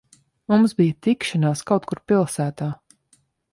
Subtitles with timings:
[0.53, 2.73] Mums bija tikšanās kaut kur pilsētā.